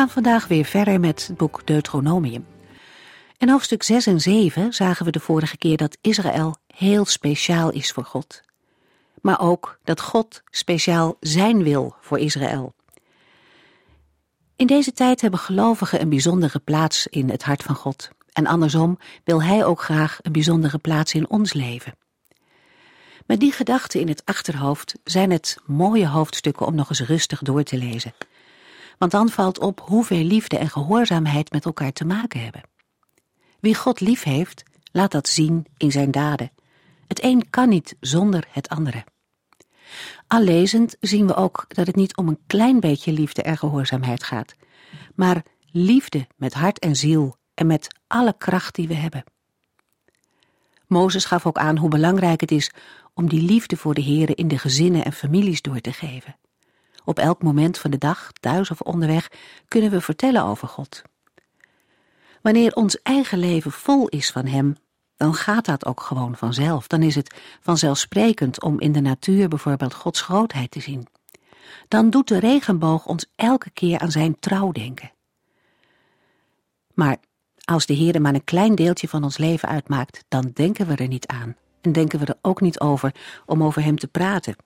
[0.00, 2.46] Gaan vandaag weer verder met het boek Deuteronomium.
[3.38, 7.92] In hoofdstuk 6 en 7 zagen we de vorige keer dat Israël heel speciaal is
[7.92, 8.40] voor God.
[9.20, 12.74] Maar ook dat God speciaal zijn wil voor Israël.
[14.56, 18.10] In deze tijd hebben gelovigen een bijzondere plaats in het hart van God.
[18.32, 21.94] En andersom wil Hij ook graag een bijzondere plaats in ons leven.
[23.26, 27.62] Met die gedachten in het achterhoofd zijn het mooie hoofdstukken om nog eens rustig door
[27.62, 28.14] te lezen
[29.00, 32.62] want dan valt op hoeveel liefde en gehoorzaamheid met elkaar te maken hebben.
[33.60, 34.62] Wie God lief heeft,
[34.92, 36.50] laat dat zien in zijn daden.
[37.06, 39.04] Het een kan niet zonder het andere.
[40.26, 44.22] Al lezend zien we ook dat het niet om een klein beetje liefde en gehoorzaamheid
[44.22, 44.54] gaat,
[45.14, 49.24] maar liefde met hart en ziel en met alle kracht die we hebben.
[50.86, 52.70] Mozes gaf ook aan hoe belangrijk het is
[53.14, 56.36] om die liefde voor de Here in de gezinnen en families door te geven.
[57.10, 59.30] Op elk moment van de dag, thuis of onderweg,
[59.68, 61.02] kunnen we vertellen over God.
[62.42, 64.76] Wanneer ons eigen leven vol is van Hem,
[65.16, 66.86] dan gaat dat ook gewoon vanzelf.
[66.86, 71.06] Dan is het vanzelfsprekend om in de natuur bijvoorbeeld Gods grootheid te zien.
[71.88, 75.12] Dan doet de regenboog ons elke keer aan Zijn trouw denken.
[76.94, 77.16] Maar
[77.64, 81.08] als de Heer maar een klein deeltje van ons leven uitmaakt, dan denken we er
[81.08, 81.56] niet aan.
[81.80, 83.14] En denken we er ook niet over
[83.46, 84.56] om over Hem te praten.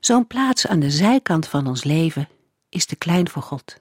[0.00, 2.28] Zo'n plaats aan de zijkant van ons leven
[2.68, 3.76] is te klein voor God.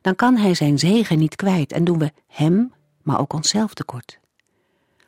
[0.00, 2.72] Dan kan Hij zijn zegen niet kwijt en doen we Hem,
[3.02, 4.18] maar ook onszelf tekort.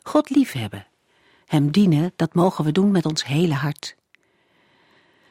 [0.01, 0.87] God liefhebben,
[1.45, 3.95] Hem dienen, dat mogen we doen met ons hele hart.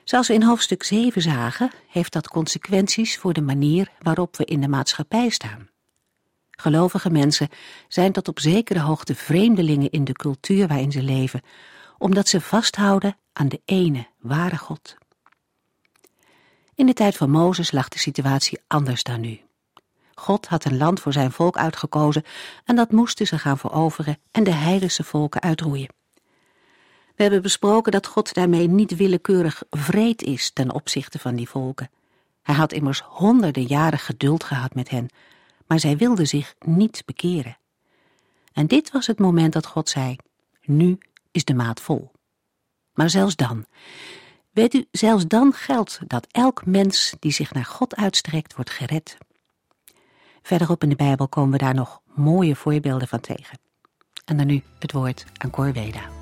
[0.04, 4.60] Zoals we in hoofdstuk 7 zagen, heeft dat consequenties voor de manier waarop we in
[4.60, 5.68] de maatschappij staan.
[6.50, 7.48] Gelovige mensen
[7.88, 11.42] zijn tot op zekere hoogte vreemdelingen in de cultuur waarin ze leven,
[11.98, 14.96] omdat ze vasthouden aan de ene ware God.
[16.76, 19.40] In de tijd van Mozes lag de situatie anders dan nu.
[20.14, 22.22] God had een land voor zijn volk uitgekozen
[22.64, 25.88] en dat moesten ze gaan veroveren en de heidense volken uitroeien.
[27.14, 31.90] We hebben besproken dat God daarmee niet willekeurig vreed is ten opzichte van die volken.
[32.42, 35.08] Hij had immers honderden jaren geduld gehad met hen,
[35.66, 37.58] maar zij wilden zich niet bekeren.
[38.52, 40.16] En dit was het moment dat God zei,
[40.64, 40.98] nu
[41.30, 42.10] is de maat vol.
[42.94, 43.66] Maar zelfs dan,
[44.56, 49.16] Weet u, zelfs dan geldt dat elk mens die zich naar God uitstrekt, wordt gered.
[50.42, 53.58] Verderop in de Bijbel komen we daar nog mooie voorbeelden van tegen.
[54.24, 56.15] En dan nu het woord aan Corveda.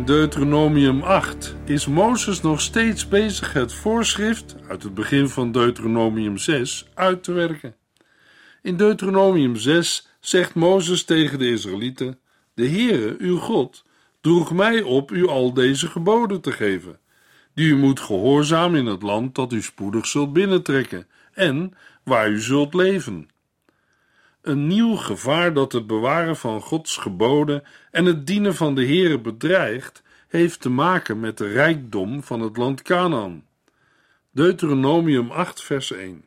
[0.00, 6.38] In Deuteronomium 8 is Mozes nog steeds bezig het voorschrift uit het begin van Deuteronomium
[6.38, 7.76] 6 uit te werken.
[8.62, 12.18] In Deuteronomium 6 zegt Mozes tegen de Israëlieten:
[12.54, 13.84] De Heere, uw God,
[14.20, 16.98] droeg mij op u al deze geboden te geven,
[17.54, 21.72] die u moet gehoorzamen in het land dat u spoedig zult binnentrekken en
[22.04, 23.28] waar u zult leven.
[24.42, 29.20] Een nieuw gevaar dat het bewaren van Gods geboden en het dienen van de Heere
[29.20, 33.44] bedreigt, heeft te maken met de rijkdom van het land Canaan.
[34.30, 36.24] Deuteronomium 8 vers 1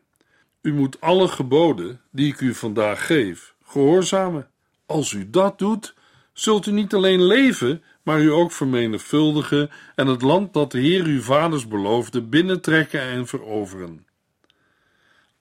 [0.62, 4.48] U moet alle geboden die ik u vandaag geef, gehoorzamen.
[4.86, 5.96] Als u dat doet,
[6.34, 11.06] zult u niet alleen leven, maar u ook vermenigvuldigen en het land dat de Heer
[11.06, 14.06] uw vaders beloofde binnentrekken en veroveren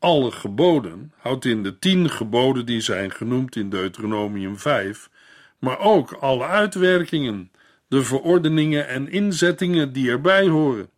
[0.02, 5.10] alle geboden houdt in de tien geboden die zijn genoemd in Deuteronomium 5,
[5.58, 7.50] maar ook alle uitwerkingen,
[7.88, 10.90] de verordeningen en inzettingen die erbij horen.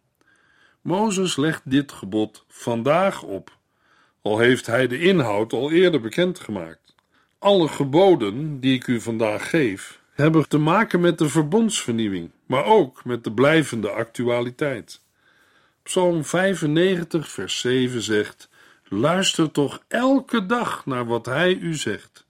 [0.81, 3.57] Mozes legt dit gebod vandaag op,
[4.23, 6.95] al heeft hij de inhoud al eerder bekendgemaakt.
[7.39, 13.05] Alle geboden die ik u vandaag geef, hebben te maken met de verbondsvernieuwing, maar ook
[13.05, 15.01] met de blijvende actualiteit.
[15.83, 18.53] Psalm 95, vers 7 zegt:
[18.95, 22.27] Luister toch elke dag naar wat hij u zegt.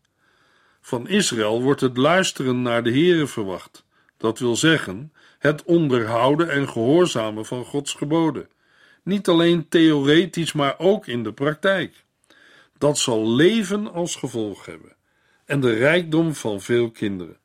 [0.81, 3.84] Van Israël wordt het luisteren naar de Heere verwacht.
[4.16, 8.49] Dat wil zeggen, het onderhouden en gehoorzamen van Gods geboden.
[9.02, 12.05] Niet alleen theoretisch, maar ook in de praktijk.
[12.78, 14.96] Dat zal leven als gevolg hebben
[15.44, 17.38] en de rijkdom van veel kinderen.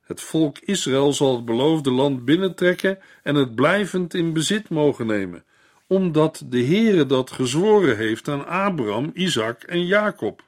[0.00, 5.44] Het volk Israël zal het beloofde land binnentrekken en het blijvend in bezit mogen nemen,
[5.92, 10.42] omdat de Heere dat gezworen heeft aan Abraham, Isaac en Jacob.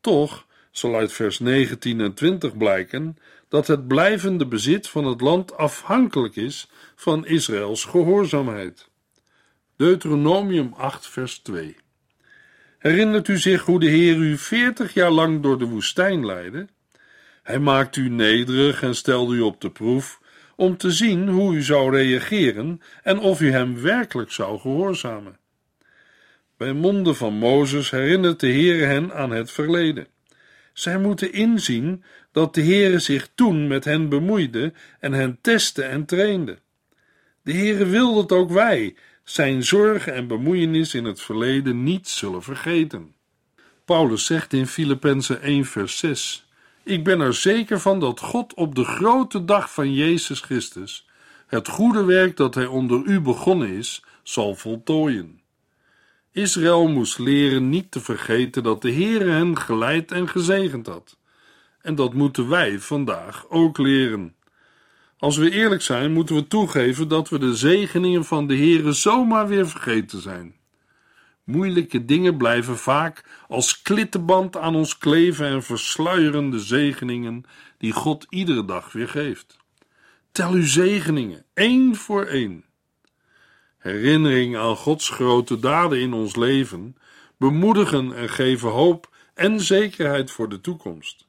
[0.00, 3.16] Toch zal uit vers 19 en 20 blijken
[3.48, 8.88] dat het blijvende bezit van het land afhankelijk is van Israëls gehoorzaamheid.
[9.76, 11.76] Deuteronomium 8, vers 2.
[12.78, 16.66] Herinnert u zich hoe de Heer u veertig jaar lang door de woestijn leidde?
[17.42, 20.20] Hij maakte u nederig en stelde u op de proef
[20.62, 25.38] om te zien hoe u zou reageren en of u hem werkelijk zou gehoorzamen.
[26.56, 30.06] Bij monden van Mozes herinnert de Heer hen aan het verleden.
[30.72, 36.04] Zij moeten inzien dat de Heere zich toen met hen bemoeide en hen testte en
[36.04, 36.58] trainde.
[37.42, 42.42] De Heere wil dat ook wij zijn zorgen en bemoeienis in het verleden niet zullen
[42.42, 43.14] vergeten.
[43.84, 46.46] Paulus zegt in Filippenzen 1 vers 6
[46.84, 51.06] Ik ben er zeker van dat God op de grote dag van Jezus Christus
[51.46, 55.40] het goede werk dat hij onder u begonnen is, zal voltooien.
[56.32, 61.16] Israël moest leren niet te vergeten dat de Heere hen geleid en gezegend had.
[61.80, 64.34] En dat moeten wij vandaag ook leren.
[65.18, 69.48] Als we eerlijk zijn, moeten we toegeven dat we de zegeningen van de Heere zomaar
[69.48, 70.54] weer vergeten zijn.
[71.44, 77.44] Moeilijke dingen blijven vaak als klittenband aan ons kleven en versluieren de zegeningen
[77.78, 79.56] die God iedere dag weer geeft.
[80.32, 82.64] Tel uw zegeningen, één voor één.
[83.78, 86.96] Herinnering aan Gods grote daden in ons leven
[87.36, 91.26] bemoedigen en geven hoop en zekerheid voor de toekomst.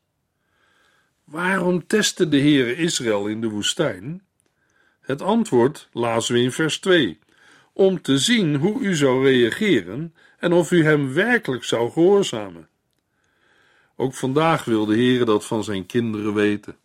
[1.24, 4.24] Waarom testte de Heere Israël in de woestijn?
[5.02, 7.20] Het antwoord lazen we in vers 2.
[7.74, 12.68] Om te zien hoe u zou reageren en of u hem werkelijk zou gehoorzamen.
[13.96, 16.78] Ook vandaag wil de Heere dat van zijn kinderen weten.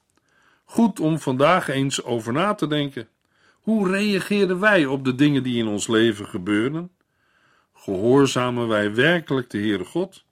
[0.65, 3.09] Goed om vandaag eens over na te denken.
[3.61, 6.91] Hoe reageerden wij op de dingen die in ons leven gebeuren?
[7.75, 10.25] Gehoorzamen wij werkelijk de Heere God?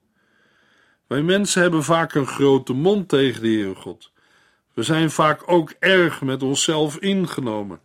[1.07, 4.13] Wij mensen hebben vaak een grote mond tegen de Heere God.
[4.75, 7.81] We zijn vaak ook erg met onszelf ingenomen.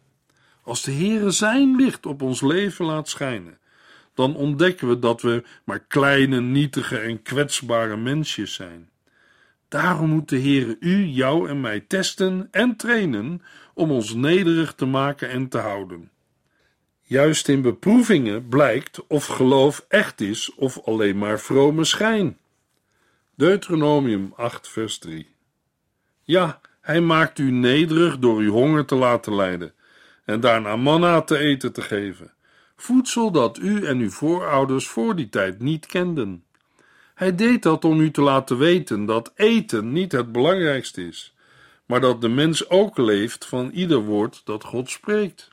[0.71, 3.57] Als de Heere zijn licht op ons leven laat schijnen,
[4.13, 8.89] dan ontdekken we dat we maar kleine, nietige en kwetsbare mensjes zijn.
[9.67, 13.41] Daarom moet de Heere u, jou en mij testen en trainen
[13.73, 16.09] om ons nederig te maken en te houden.
[17.01, 22.37] Juist in beproevingen blijkt of geloof echt is of alleen maar vrome schijn.
[23.35, 25.27] Deuteronomium 8, vers 3.
[26.23, 29.73] Ja, hij maakt u nederig door uw honger te laten lijden
[30.31, 32.33] en daarna manna te eten te geven,
[32.75, 36.43] voedsel dat u en uw voorouders voor die tijd niet kenden.
[37.15, 41.35] Hij deed dat om u te laten weten dat eten niet het belangrijkste is,
[41.85, 45.49] maar dat de mens ook leeft van ieder woord dat God spreekt.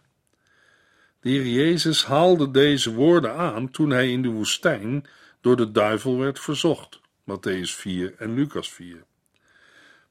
[1.21, 5.07] De Heer Jezus haalde deze woorden aan toen hij in de woestijn
[5.41, 7.01] door de duivel werd verzocht.
[7.31, 9.05] Matthäus 4 en Lucas 4.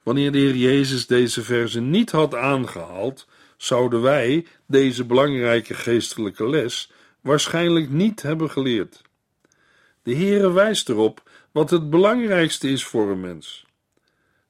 [0.04, 6.92] Wanneer de Heer Jezus deze verzen niet had aangehaald, zouden wij deze belangrijke geestelijke les
[7.22, 9.02] waarschijnlijk niet hebben geleerd.
[10.04, 13.66] De Heere wijst erop wat het belangrijkste is voor een mens.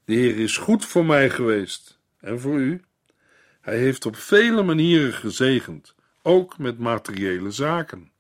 [0.06, 2.82] De Heer is goed voor mij geweest en voor u.
[3.62, 8.12] Hij heeft op vele manieren gezegend, ook met materiële zaken.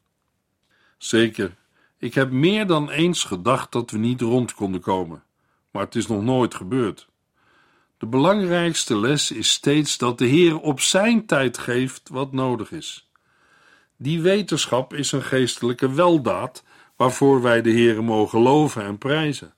[0.97, 1.55] Zeker,
[1.97, 5.23] ik heb meer dan eens gedacht dat we niet rond konden komen,
[5.71, 7.06] maar het is nog nooit gebeurd.
[7.97, 13.09] De belangrijkste les is steeds dat de Heer op zijn tijd geeft wat nodig is.
[13.95, 16.63] Die wetenschap is een geestelijke weldaad
[16.95, 19.53] waarvoor wij de Heer mogen loven en prijzen.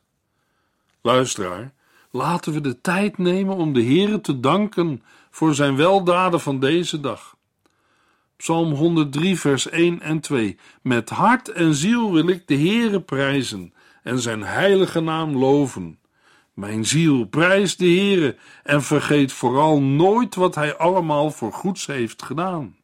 [1.01, 1.74] Luisteraar,
[2.12, 7.00] laten we de tijd nemen om de Heer te danken voor zijn weldaden van deze
[7.00, 7.36] dag.
[8.36, 10.58] Psalm 103, vers 1 en 2.
[10.81, 16.00] Met hart en ziel wil ik de Heere prijzen en zijn heilige naam loven.
[16.60, 22.24] Mijn ziel, prijs de Heere en vergeet vooral nooit wat Hij allemaal voor goeds heeft
[22.24, 22.78] gedaan.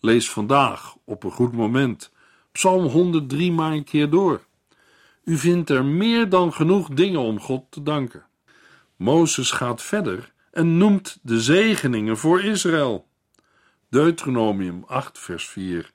[0.00, 2.12] Lees vandaag op een goed moment
[2.52, 4.40] Psalm 103 maar een keer door.
[5.24, 8.26] U vindt er meer dan genoeg dingen om God te danken.
[8.96, 13.06] Mozes gaat verder en noemt de zegeningen voor Israël.
[13.88, 15.92] Deuteronomium 8, vers 4.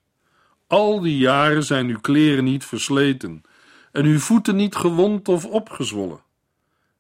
[0.68, 3.42] Al die jaren zijn uw kleren niet versleten
[3.92, 6.26] en uw voeten niet gewond of opgezwollen.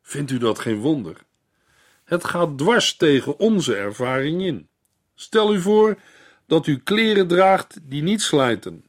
[0.07, 1.17] Vindt u dat geen wonder?
[2.03, 4.67] Het gaat dwars tegen onze ervaring in.
[5.15, 5.97] Stel u voor
[6.45, 8.85] dat u kleren draagt die niet slijten.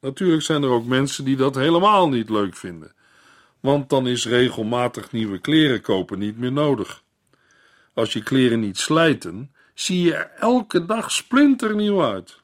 [0.00, 2.94] Natuurlijk zijn er ook mensen die dat helemaal niet leuk vinden,
[3.60, 7.02] want dan is regelmatig nieuwe kleren kopen niet meer nodig.
[7.94, 12.40] Als je kleren niet slijten, zie je er elke dag splinternieuw uit.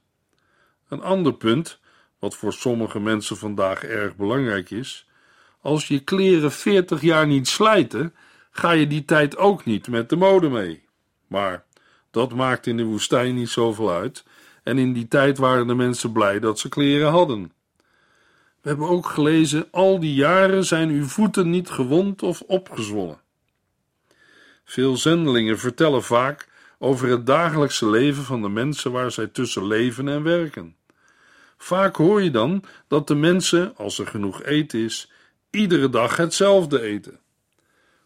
[0.89, 1.79] Een ander punt,
[2.19, 5.07] wat voor sommige mensen vandaag erg belangrijk is:
[5.63, 8.15] als je kleren 40 jaar niet slijten,
[8.51, 10.85] ga je die tijd ook niet met de mode mee.
[11.27, 11.65] Maar
[12.11, 14.25] dat maakt in de woestijn niet zoveel uit,
[14.63, 17.53] en in die tijd waren de mensen blij dat ze kleren hadden.
[18.61, 23.21] We hebben ook gelezen: al die jaren zijn uw voeten niet gewond of opgezwollen.
[24.65, 30.09] Veel zendelingen vertellen vaak over het dagelijkse leven van de mensen waar zij tussen leven
[30.09, 30.77] en werken.
[31.57, 35.11] Vaak hoor je dan dat de mensen, als er genoeg eten is,
[35.53, 37.21] iedere dag hetzelfde eten.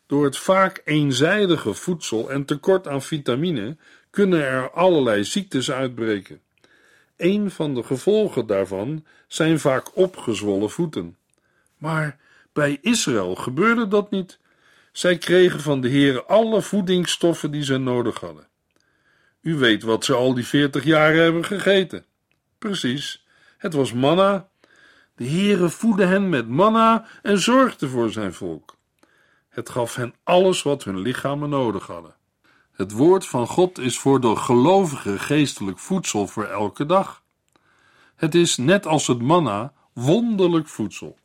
[0.06, 3.76] Door het vaak eenzijdige voedsel en tekort aan vitamine
[4.10, 6.40] kunnen er allerlei ziektes uitbreken.
[7.16, 11.16] Een van de gevolgen daarvan zijn vaak opgezwollen voeten.
[11.78, 12.18] Maar
[12.52, 14.38] bij Israël gebeurde dat niet.
[14.92, 18.46] Zij kregen van de Heere alle voedingsstoffen die ze nodig hadden.
[19.40, 22.04] U weet wat ze al die veertig jaren hebben gegeten.
[22.58, 23.26] Precies,
[23.58, 24.48] het was manna.
[25.16, 28.76] De Heere voedde hen met manna en zorgde voor zijn volk.
[29.48, 32.14] Het gaf hen alles wat hun lichamen nodig hadden.
[32.72, 37.22] Het woord van God is voor de gelovigen geestelijk voedsel voor elke dag.
[38.16, 41.18] Het is net als het manna wonderlijk voedsel.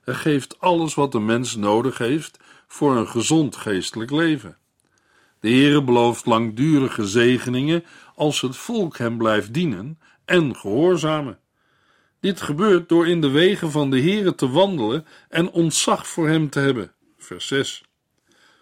[0.00, 4.56] Het geeft alles wat de mens nodig heeft voor een gezond geestelijk leven.
[5.40, 11.38] De Heere belooft langdurige zegeningen als het volk hem blijft dienen en gehoorzamen.
[12.20, 16.50] Dit gebeurt door in de wegen van de Heere te wandelen en ontzag voor hem
[16.50, 16.92] te hebben.
[17.18, 17.84] Vers 6.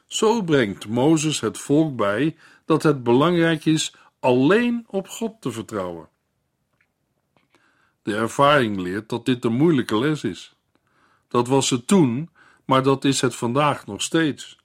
[0.07, 6.09] Zo brengt Mozes het volk bij dat het belangrijk is alleen op God te vertrouwen.
[8.03, 10.55] De ervaring leert dat dit een moeilijke les is.
[11.29, 12.31] Dat was het toen,
[12.65, 14.59] maar dat is het vandaag nog steeds.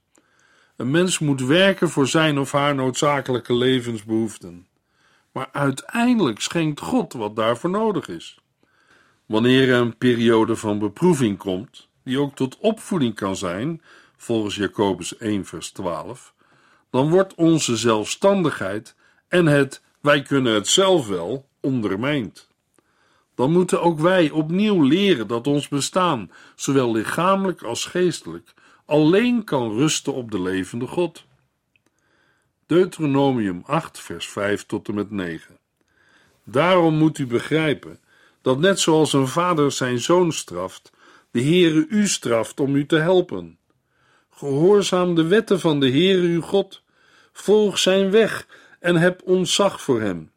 [0.75, 4.67] Een mens moet werken voor zijn of haar noodzakelijke levensbehoeften.
[5.31, 8.39] Maar uiteindelijk schenkt God wat daarvoor nodig is.
[9.29, 13.81] Wanneer er een periode van beproeving komt, die ook tot opvoeding kan zijn,
[14.17, 16.33] volgens Jacobus 1, vers 12,
[16.89, 18.95] dan wordt onze zelfstandigheid
[19.27, 22.48] en het wij kunnen het zelf wel ondermijnd.
[23.36, 28.53] Dan moeten ook wij opnieuw leren dat ons bestaan, zowel lichamelijk als geestelijk,
[28.86, 31.25] alleen kan rusten op de levende God.
[32.65, 35.57] Deuteronomium 8, vers 5 tot en met 9.
[36.43, 38.00] Daarom moet u begrijpen
[38.41, 40.91] dat net zoals een vader zijn zoon straft,
[41.31, 43.58] de Heere u straft om u te helpen.
[44.29, 46.84] Gehoorzaam de wetten van de Heere uw God,
[47.31, 48.48] volg zijn weg
[48.79, 50.31] en heb ontzag voor hem.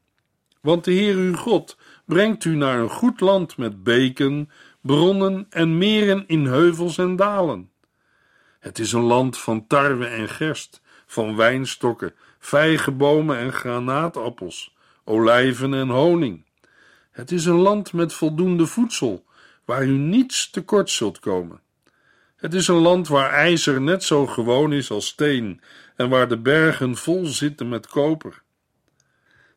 [0.61, 5.79] Want de Heere uw God brengt u naar een goed land met beken, bronnen en
[5.79, 7.71] meren in heuvels en dalen.
[8.61, 15.89] Het is een land van tarwe en gerst, van wijnstokken, vijgenbomen en granaatappels, olijven en
[15.89, 16.45] honing.
[17.13, 19.25] Het is een land met voldoende voedsel,
[19.65, 21.61] waar u niets tekort zult komen.
[22.37, 25.61] Het is een land waar ijzer net zo gewoon is als steen
[25.97, 28.43] en waar de bergen vol zitten met koper.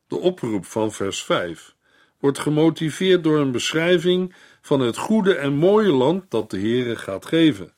[0.08, 1.76] De oproep van vers 5
[2.20, 7.26] wordt gemotiveerd door een beschrijving van het goede en mooie land dat de Heere gaat
[7.26, 7.74] geven.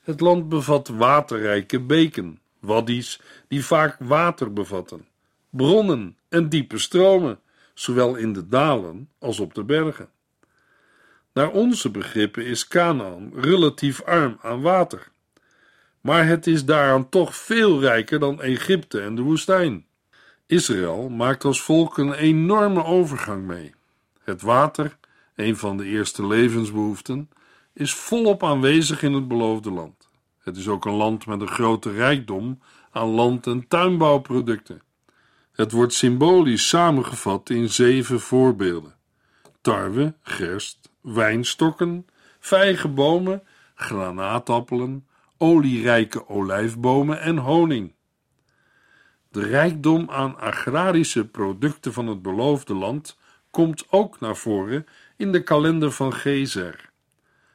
[0.00, 5.08] Het land bevat waterrijke beken, waddies die vaak water bevatten,
[5.50, 7.40] bronnen en diepe stromen,
[7.74, 10.08] zowel in de dalen als op de bergen.
[11.32, 15.10] Naar onze begrippen is Canaan relatief arm aan water,
[16.00, 19.86] maar het is daaraan toch veel rijker dan Egypte en de woestijn.
[20.46, 23.74] Israël maakt als volk een enorme overgang mee.
[24.22, 24.96] Het water,
[25.34, 27.30] een van de eerste levensbehoeften,
[27.72, 30.08] is volop aanwezig in het beloofde land.
[30.38, 34.82] Het is ook een land met een grote rijkdom aan land- en tuinbouwproducten.
[35.54, 38.94] Het wordt symbolisch samengevat in zeven voorbeelden:
[39.60, 42.06] tarwe, gerst, wijnstokken,
[42.38, 43.42] vijgenbomen,
[43.74, 45.06] granaatappelen,
[45.38, 47.94] olierijke olijfbomen en honing.
[49.30, 53.18] De rijkdom aan agrarische producten van het beloofde land
[53.50, 56.90] komt ook naar voren in de kalender van Gezer.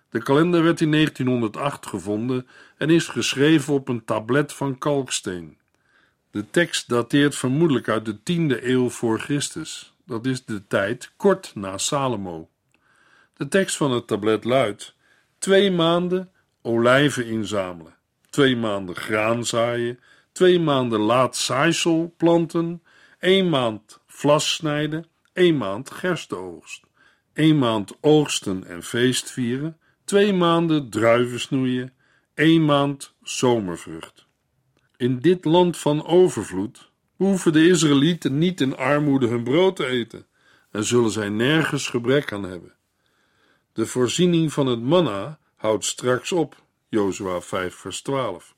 [0.10, 5.59] De kalender werd in 1908 gevonden en is geschreven op een tablet van kalksteen.
[6.32, 9.94] De tekst dateert vermoedelijk uit de 10e eeuw voor Christus.
[10.06, 12.50] Dat is de tijd kort na Salomo.
[13.34, 14.96] De tekst van het tablet luidt:
[15.38, 16.32] twee maanden
[16.62, 17.96] olijven inzamelen,
[18.30, 20.00] twee maanden graan zaaien,
[20.32, 22.84] twee maanden laat zaaisel planten,
[23.20, 26.84] één maand vlas snijden, één maand gerstenoogst,
[27.34, 31.94] één maand oogsten en feest vieren, twee maanden druiven snoeien,
[32.34, 34.28] één maand zomervrucht.
[35.00, 40.26] In dit land van overvloed hoeven de Israëlieten niet in armoede hun brood te eten
[40.72, 42.74] en zullen zij nergens gebrek aan hebben.
[43.74, 48.56] De voorziening van het manna houdt straks op, Jozua 5 vers 12.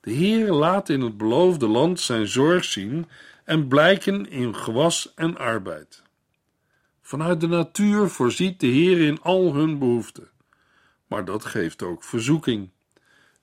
[0.00, 3.08] De Heer laat in het beloofde land zijn zorg zien
[3.44, 6.02] en blijken in gewas en arbeid.
[7.02, 10.30] Vanuit de natuur voorziet de Heer in al hun behoeften,
[11.06, 12.70] maar dat geeft ook verzoeking.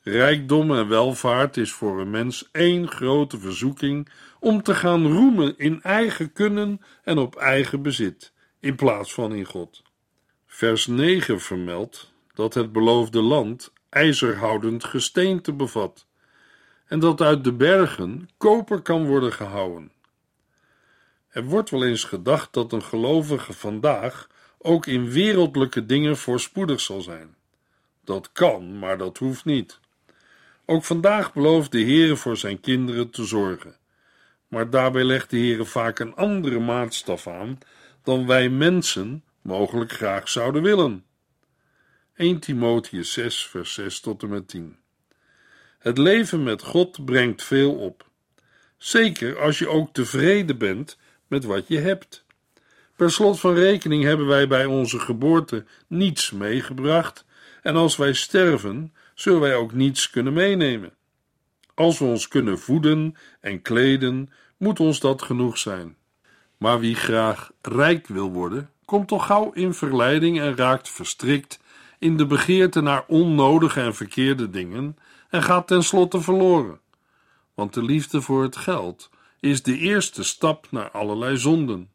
[0.07, 4.09] Rijkdom en welvaart is voor een mens één grote verzoeking
[4.39, 9.45] om te gaan roemen in eigen kunnen en op eigen bezit, in plaats van in
[9.45, 9.83] God.
[10.47, 16.07] Vers 9 vermeldt dat het beloofde land ijzerhoudend gesteente bevat
[16.87, 19.91] en dat uit de bergen koper kan worden gehouwen.
[21.27, 27.01] Er wordt wel eens gedacht dat een gelovige vandaag ook in wereldlijke dingen voorspoedig zal
[27.01, 27.35] zijn.
[28.03, 29.83] Dat kan, maar dat hoeft niet.
[30.65, 33.77] Ook vandaag belooft de Heere voor zijn kinderen te zorgen.
[34.47, 37.57] Maar daarbij legt de Heere vaak een andere maatstaf aan
[38.03, 41.05] dan wij mensen mogelijk graag zouden willen.
[42.15, 44.77] 1 Timotheus 6, vers 6 tot en met 10.
[45.79, 48.09] Het leven met God brengt veel op.
[48.77, 52.25] Zeker als je ook tevreden bent met wat je hebt.
[52.95, 57.25] Per slot van rekening hebben wij bij onze geboorte niets meegebracht,
[57.61, 60.93] en als wij sterven, zullen wij ook niets kunnen meenemen.
[61.73, 65.95] Als we ons kunnen voeden en kleden, moet ons dat genoeg zijn.
[66.57, 71.59] Maar wie graag rijk wil worden, komt toch gauw in verleiding en raakt verstrikt
[71.99, 74.97] in de begeerte naar onnodige en verkeerde dingen
[75.29, 76.79] en gaat tenslotte verloren.
[77.53, 81.89] Want de liefde voor het geld is de eerste stap naar allerlei zonden.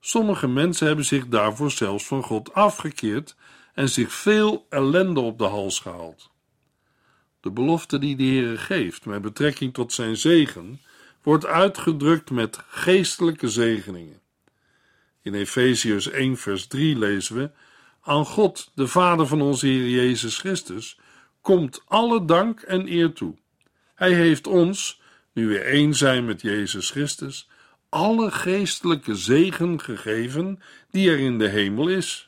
[0.00, 3.36] Sommige mensen hebben zich daarvoor zelfs van God afgekeerd
[3.76, 6.30] en zich veel ellende op de hals gehaald.
[7.40, 10.80] De belofte die de Heere geeft met betrekking tot zijn zegen
[11.22, 14.20] wordt uitgedrukt met geestelijke zegeningen.
[15.22, 17.50] In Efeziërs 1 vers 3 lezen we:
[18.00, 20.98] Aan God, de Vader van onze Heer Jezus Christus,
[21.40, 23.36] komt alle dank en eer toe.
[23.94, 25.00] Hij heeft ons,
[25.32, 27.48] nu we één zijn met Jezus Christus,
[27.88, 32.25] alle geestelijke zegen gegeven die er in de hemel is.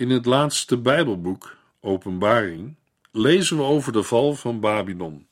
[0.00, 2.76] In het laatste Bijbelboek, Openbaring,
[3.12, 5.26] lezen we over de val van Babylon.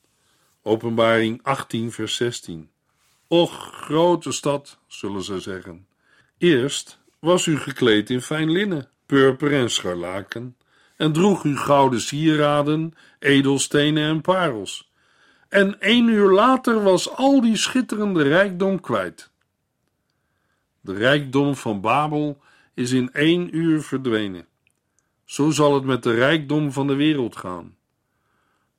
[0.61, 2.69] Openbaring 18, vers 16.
[3.27, 5.87] Och, grote stad, zullen ze zeggen.
[6.37, 10.57] Eerst was u gekleed in fijn linnen, purper en scharlaken,
[10.97, 14.91] en droeg u gouden sieraden, edelstenen en parels.
[15.47, 19.31] En één uur later was al die schitterende rijkdom kwijt.
[20.81, 22.41] De rijkdom van Babel
[22.73, 24.47] is in één uur verdwenen.
[25.29, 27.75] Zo zal het met de rijkdom van de wereld gaan.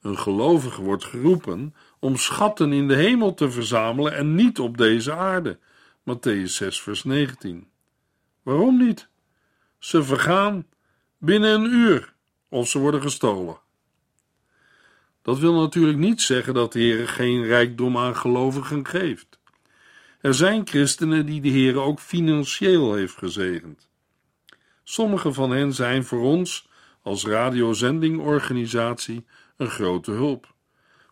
[0.00, 5.14] Een gelovige wordt geroepen om schatten in de hemel te verzamelen en niet op deze
[5.14, 5.58] aarde.
[6.00, 7.68] Matthäus 6, vers 19.
[8.42, 9.08] Waarom niet?
[9.78, 10.66] Ze vergaan
[11.18, 12.14] binnen een uur
[12.48, 13.60] of ze worden gestolen.
[15.22, 19.38] Dat wil natuurlijk niet zeggen dat de Heer geen rijkdom aan gelovigen geeft.
[20.20, 23.89] Er zijn christenen die de Heer ook financieel heeft gezegend.
[24.90, 26.68] Sommige van hen zijn voor ons
[27.02, 29.24] als radiozendingorganisatie
[29.56, 30.54] een grote hulp.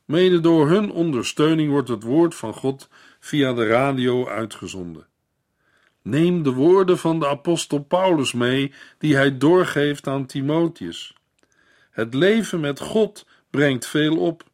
[0.04, 2.88] Mede door hun ondersteuning wordt het woord van God
[3.20, 5.06] via de radio uitgezonden.
[6.02, 11.14] Neem de woorden van de apostel Paulus mee die hij doorgeeft aan Timotheus.
[11.90, 14.44] Het leven met God brengt veel op,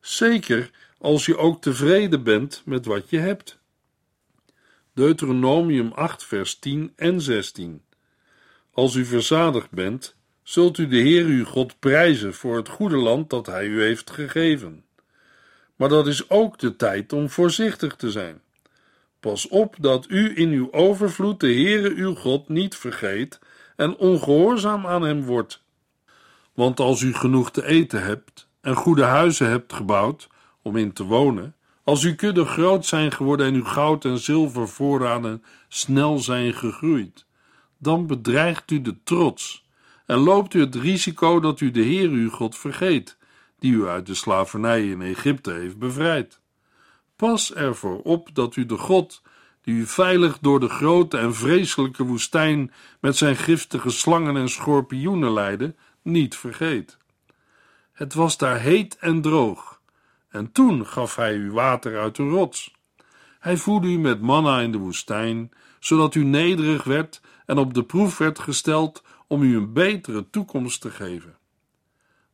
[0.00, 3.60] zeker als je ook tevreden bent met wat je hebt.
[4.94, 7.82] Deuteronomium 8, vers 10 en 16.
[8.74, 13.30] Als u verzadigd bent, zult u de Heer uw God prijzen voor het goede land
[13.30, 14.84] dat Hij u heeft gegeven.
[15.76, 18.40] Maar dat is ook de tijd om voorzichtig te zijn.
[19.20, 23.38] Pas op dat u in uw overvloed de Heere uw God niet vergeet
[23.76, 25.62] en ongehoorzaam aan hem wordt.
[26.54, 30.28] Want als u genoeg te eten hebt en goede huizen hebt gebouwd
[30.62, 31.54] om in te wonen,
[31.84, 37.26] als uw kudde groot zijn geworden en uw goud en zilver voorraden snel zijn gegroeid,
[37.82, 39.64] dan bedreigt u de trots
[40.06, 43.16] en loopt u het risico dat u de Heer uw God vergeet,
[43.58, 46.40] die u uit de slavernij in Egypte heeft bevrijd.
[47.16, 49.22] Pas ervoor op dat u de God,
[49.62, 55.32] die u veilig door de grote en vreselijke woestijn met zijn giftige slangen en schorpioenen
[55.32, 56.96] leidde, niet vergeet.
[57.92, 59.80] Het was daar heet en droog,
[60.28, 62.74] en toen gaf hij u water uit de rots.
[63.38, 65.50] Hij voedde u met manna in de woestijn,
[65.84, 70.80] zodat u nederig werd en op de proef werd gesteld om u een betere toekomst
[70.80, 71.36] te geven.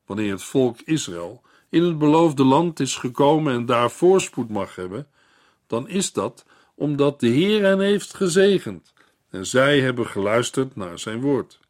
[0.07, 5.07] Wanneer het volk Israël in het beloofde land is gekomen en daar voorspoed mag hebben,
[5.67, 8.93] dan is dat omdat de Heer hen heeft gezegend
[9.31, 11.61] en zij hebben geluisterd naar zijn woord.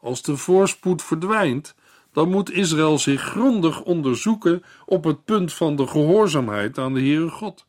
[0.00, 1.74] Als de voorspoed verdwijnt,
[2.12, 7.30] dan moet Israël zich grondig onderzoeken op het punt van de gehoorzaamheid aan de Heere
[7.30, 7.66] God.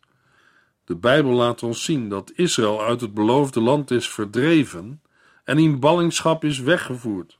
[0.90, 5.02] De Bijbel laat ons zien dat Israël uit het beloofde land is verdreven
[5.44, 7.40] en in ballingschap is weggevoerd.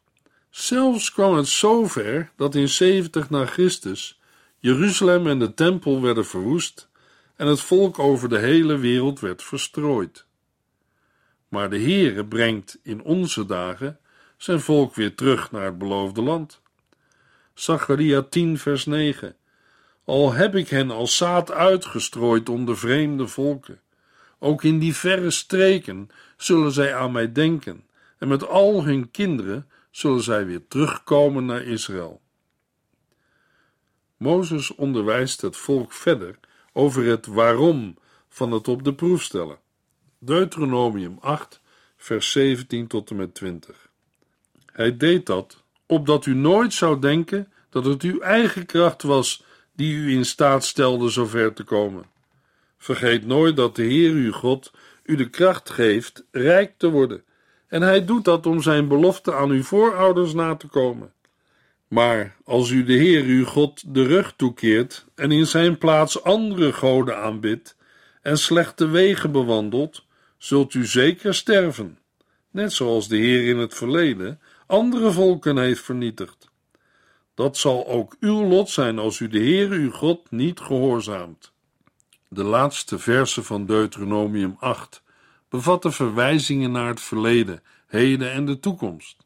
[0.50, 4.20] Zelfs kwam het zover dat in 70 na Christus
[4.58, 6.90] Jeruzalem en de tempel werden verwoest
[7.36, 10.26] en het volk over de hele wereld werd verstrooid.
[11.48, 14.00] Maar de Heere brengt in onze dagen
[14.38, 16.62] zijn volk weer terug naar het beloofde land.
[17.54, 19.36] Zacharia 10 vers 9
[20.10, 23.82] Al heb ik hen als zaad uitgestrooid onder vreemde volken,
[24.40, 27.84] ook in die verre streken zullen zij aan mij denken,
[28.18, 32.22] en met al hun kinderen zullen zij weer terugkomen naar Israël.
[34.18, 36.40] Mozes onderwijst het volk verder
[36.74, 37.98] over het waarom
[38.30, 39.60] van het op de proef stellen.
[40.20, 41.62] Deuteronomium 8,
[41.98, 43.90] vers 17 tot en met 20.
[44.66, 49.48] Hij deed dat opdat u nooit zou denken dat het uw eigen kracht was
[49.80, 52.06] die u in staat stelde zover te komen.
[52.78, 54.72] Vergeet nooit dat de Heer uw God
[55.04, 57.24] u de kracht geeft rijk te worden,
[57.68, 61.14] en hij doet dat om zijn belofte aan uw voorouders na te komen.
[61.88, 66.74] Maar als u de Heer uw God de rug toekeert en in zijn plaats andere
[66.74, 67.76] goden aanbidt
[68.22, 70.06] en slechte wegen bewandelt,
[70.38, 72.00] zult u zeker sterven,
[72.52, 76.39] net zoals de Heer in het verleden andere volken heeft vernietigd.
[77.40, 81.54] Dat zal ook uw lot zijn als u de Heer uw God niet gehoorzaamt.
[82.28, 85.04] De laatste verse van Deuteronomium 8
[85.50, 89.18] bevatten verwijzingen naar het verleden, heden en de toekomst.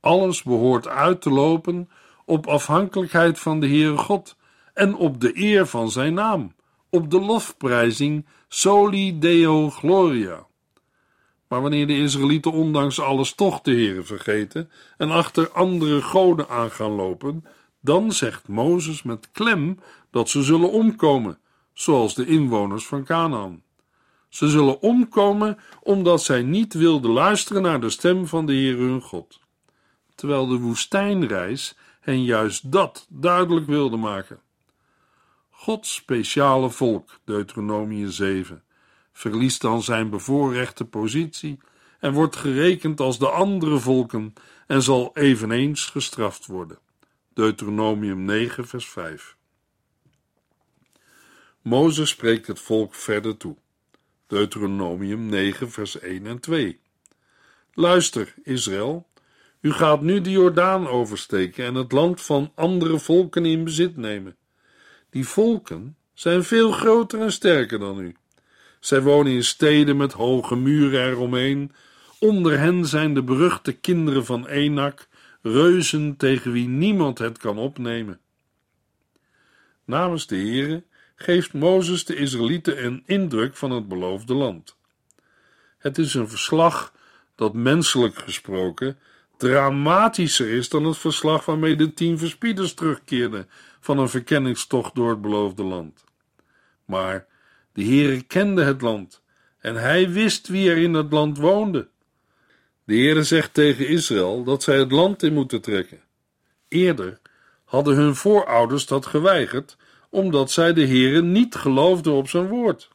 [0.00, 1.90] Alles behoort uit te lopen
[2.24, 4.36] op afhankelijkheid van de Heere God
[4.74, 6.54] en op de eer van zijn naam,
[6.90, 10.46] op de lofprijzing Soli Deo Gloria.
[11.50, 16.70] Maar wanneer de Israëlieten ondanks alles toch de Heere vergeten en achter andere goden aan
[16.70, 17.44] gaan lopen,
[17.80, 19.78] dan zegt Mozes met klem
[20.10, 21.38] dat ze zullen omkomen,
[21.72, 23.62] zoals de inwoners van Canaan.
[24.28, 29.00] Ze zullen omkomen omdat zij niet wilden luisteren naar de stem van de Heer hun
[29.00, 29.40] God.
[30.14, 34.40] Terwijl de woestijnreis hen juist dat duidelijk wilde maken.
[35.50, 38.62] Gods speciale volk, Deuteronomie 7,
[39.20, 41.58] verliest dan zijn bevoorrechte positie
[41.98, 44.32] en wordt gerekend als de andere volken
[44.66, 46.78] en zal eveneens gestraft worden.
[47.34, 49.36] Deuteronomium 9, vers 5.
[51.62, 53.56] Mozes spreekt het volk verder toe.
[54.26, 56.80] Deuteronomium 9, vers 1 en 2.
[57.72, 59.08] Luister, Israël,
[59.60, 64.36] u gaat nu de Jordaan oversteken en het land van andere volken in bezit nemen.
[65.10, 68.14] Die volken zijn veel groter en sterker dan u.
[68.80, 71.72] Zij wonen in steden met hoge muren eromheen.
[72.18, 75.08] Onder hen zijn de beruchte kinderen van Enak,
[75.42, 78.20] reuzen tegen wie niemand het kan opnemen.
[79.84, 84.76] Namens de Heere geeft Mozes de Israëlieten een indruk van het beloofde land.
[85.78, 86.92] Het is een verslag
[87.34, 88.98] dat menselijk gesproken
[89.36, 93.48] dramatischer is dan het verslag waarmee de tien verspieders terugkeerden
[93.80, 96.04] van een verkenningstocht door het beloofde land.
[96.84, 97.26] Maar
[97.80, 99.22] de Heere kende het land
[99.58, 101.88] en hij wist wie er in het land woonde.
[102.84, 106.00] De Heere zegt tegen Israël dat zij het land in moeten trekken.
[106.68, 107.20] Eerder
[107.64, 109.76] hadden hun voorouders dat geweigerd
[110.10, 112.88] omdat zij de Heere niet geloofden op zijn woord.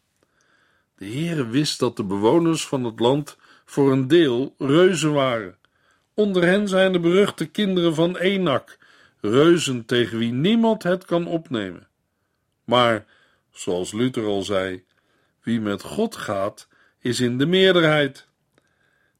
[0.98, 5.58] De Heere wist dat de bewoners van het land voor een deel reuzen waren.
[6.14, 8.78] Onder hen zijn de beruchte kinderen van Enak,
[9.22, 11.88] reuzen tegen wie niemand het kan opnemen.
[12.64, 13.06] Maar,
[13.56, 14.84] zoals Luther al zei,
[15.42, 16.68] wie met God gaat,
[17.00, 18.28] is in de meerderheid.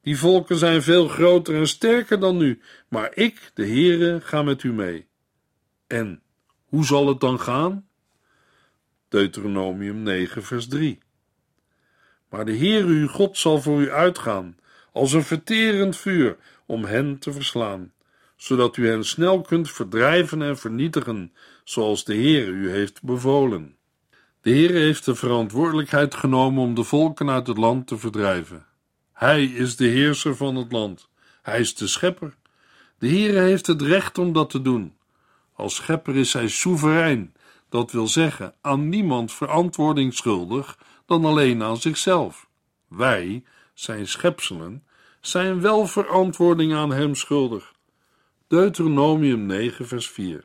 [0.02, 4.62] Die volken zijn veel groter en sterker dan u, maar ik, de Heere, ga met
[4.62, 5.06] u mee.
[5.86, 6.22] En
[6.64, 7.88] hoe zal het dan gaan?
[9.08, 10.98] Deuteronomium 9, vers 3.
[12.28, 14.56] Maar de Heer uw God zal voor u uitgaan,
[14.92, 17.92] als een verterend vuur om hen te verslaan,
[18.36, 21.32] zodat u hen snel kunt verdrijven en vernietigen,
[21.64, 23.76] zoals de Heer u heeft bevolen.
[24.46, 28.66] De Heer heeft de verantwoordelijkheid genomen om de volken uit het land te verdrijven.
[29.12, 31.08] Hij is de heerser van het land.
[31.42, 32.34] Hij is de schepper.
[32.98, 34.96] De Heer heeft het recht om dat te doen.
[35.52, 37.34] Als schepper is hij soeverein,
[37.68, 42.48] dat wil zeggen aan niemand verantwoording schuldig dan alleen aan zichzelf.
[42.88, 44.84] Wij, zijn schepselen,
[45.20, 47.72] zijn wel verantwoording aan hem schuldig.
[48.48, 50.44] Deuteronomium 9, vers 4.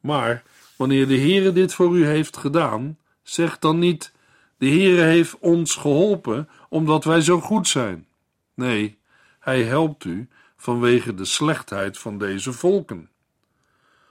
[0.00, 0.42] Maar
[0.76, 4.12] wanneer de Heere dit voor u heeft gedaan, zeg dan niet:
[4.58, 8.06] De Heere heeft ons geholpen omdat wij zo goed zijn.
[8.54, 8.98] Nee,
[9.38, 13.10] hij helpt u vanwege de slechtheid van deze volken.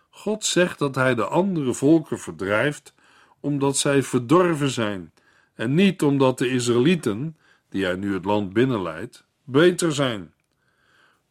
[0.10, 2.94] God zegt dat hij de andere volken verdrijft
[3.40, 5.12] omdat zij verdorven zijn
[5.56, 7.38] en niet omdat de Israëlieten,
[7.70, 10.34] die hij nu het land binnenleidt, beter zijn.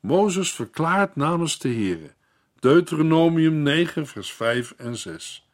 [0.00, 2.14] Mozes verklaart namens de Heere,
[2.61, 5.49] Deuteronomium 9, vers 5 en 6.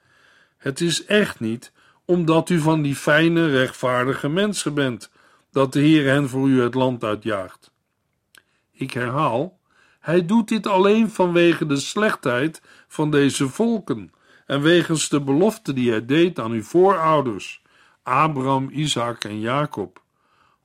[0.56, 1.72] Het is echt niet
[2.04, 5.10] omdat u van die fijne, rechtvaardige mensen bent,
[5.50, 7.72] dat de Heer hen voor u het land uitjaagt.
[8.72, 9.58] Ik herhaal,
[10.00, 14.12] hij doet dit alleen vanwege de slechtheid van deze volken
[14.46, 17.62] en wegens de belofte die hij deed aan uw voorouders,
[18.02, 20.02] Abraham, Isaac en Jacob.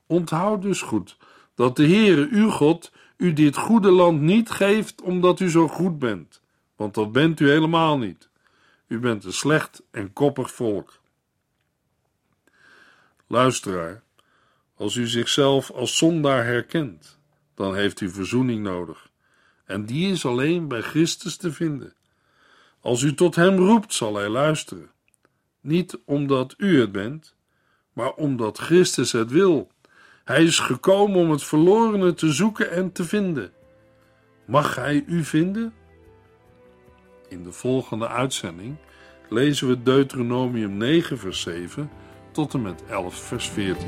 [0.08, 1.18] Onthoud dus goed
[1.56, 6.00] dat de Heere, uw God, u dit goede land niet geeft omdat u zo goed
[6.00, 6.42] bent,
[6.76, 8.30] want dat bent u helemaal niet.
[8.88, 11.00] U bent een slecht en koppig volk.
[13.28, 14.04] Luisteraar,
[14.76, 17.20] als u zichzelf als zondaar herkent,
[17.56, 19.10] dan heeft u verzoening nodig.
[19.66, 21.94] En die is alleen bij Christus te vinden.
[22.80, 24.92] Als u tot Hem roept, zal Hij luisteren.
[25.60, 27.36] Niet omdat u het bent,
[27.94, 29.72] maar omdat Christus het wil.
[30.32, 33.52] Hij is gekomen om het verlorene te zoeken en te vinden.
[34.46, 35.74] Mag Hij u vinden?
[37.30, 38.76] In de volgende uitzending
[39.30, 41.89] lezen we Deuteronomium 9, vers 7
[42.32, 43.88] tot en met 11, vers 14.